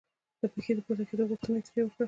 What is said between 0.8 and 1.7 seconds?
پورته کېدو غوښتنه یې